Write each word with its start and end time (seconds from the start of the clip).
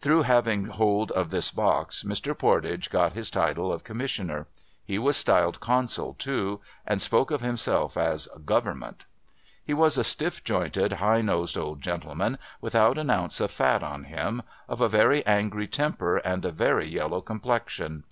Through 0.00 0.22
having 0.22 0.64
hold 0.64 1.12
of 1.12 1.30
this 1.30 1.52
box, 1.52 2.02
Mr. 2.02 2.36
Pordage 2.36 2.90
got 2.90 3.12
his 3.12 3.30
title 3.30 3.72
of 3.72 3.84
Commissioner. 3.84 4.48
He 4.84 4.98
was 4.98 5.16
styled 5.16 5.60
Consul 5.60 6.14
too, 6.14 6.60
and 6.84 7.00
spoke 7.00 7.30
of 7.30 7.42
himself 7.42 7.96
as' 7.96 8.26
Government.' 8.56 9.06
He 9.64 9.74
was 9.74 9.96
a 9.96 10.02
stift 10.02 10.44
jointed, 10.44 10.94
high 10.94 11.20
nosed 11.20 11.56
old 11.56 11.80
gentleman, 11.80 12.38
without 12.60 12.98
an 12.98 13.08
ounce 13.08 13.38
of 13.38 13.52
fat 13.52 13.84
on 13.84 14.02
him, 14.02 14.42
of 14.68 14.80
a 14.80 14.88
very 14.88 15.24
angry 15.24 15.68
temper 15.68 16.16
and 16.16 16.44
a 16.44 16.50
very 16.50 16.88
yellow 16.88 17.20
complexion. 17.20 18.02